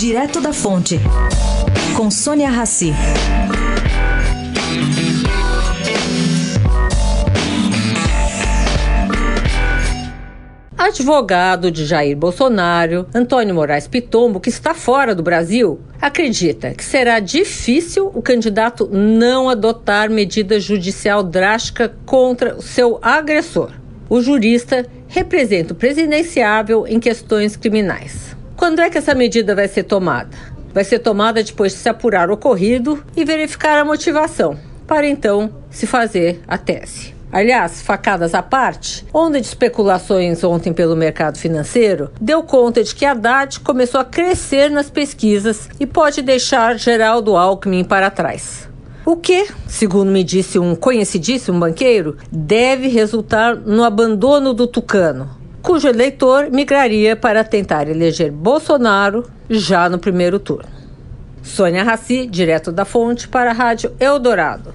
[0.00, 0.98] Direto da Fonte,
[1.94, 2.90] com Sônia Rassi.
[10.78, 17.20] Advogado de Jair Bolsonaro, Antônio Moraes Pitombo, que está fora do Brasil, acredita que será
[17.20, 23.72] difícil o candidato não adotar medida judicial drástica contra o seu agressor.
[24.08, 28.39] O jurista representa o presidenciável em questões criminais.
[28.60, 30.36] Quando é que essa medida vai ser tomada?
[30.74, 34.54] Vai ser tomada depois de se apurar o ocorrido e verificar a motivação,
[34.86, 37.14] para então se fazer a tese.
[37.32, 43.06] Aliás, facadas à parte, onda de especulações ontem pelo mercado financeiro deu conta de que
[43.06, 48.68] Haddad começou a crescer nas pesquisas e pode deixar Geraldo Alckmin para trás.
[49.06, 55.88] O que, segundo me disse um conhecidíssimo banqueiro, deve resultar no abandono do Tucano, cujo
[55.88, 60.68] eleitor migraria para tentar eleger Bolsonaro já no primeiro turno.
[61.42, 64.74] Sônia Raci, direto da fonte, para a Rádio Eldorado.